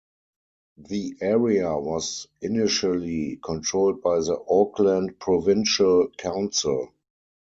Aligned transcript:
The 0.77 1.13
area 1.21 1.77
was 1.77 2.25
initially 2.41 3.37
controlled 3.43 4.01
by 4.01 4.17
the 4.21 4.43
Auckland 4.49 5.19
Provincial 5.19 6.09
Council. 6.17 6.91